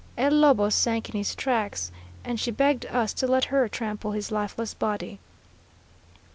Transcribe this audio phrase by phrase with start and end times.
[0.17, 1.91] El Lobo sank in his tracks,
[2.25, 5.19] and she begged us to let her trample his lifeless body.